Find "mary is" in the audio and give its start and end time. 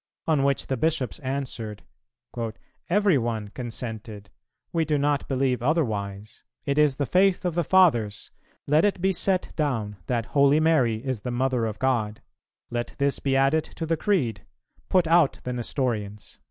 10.59-11.19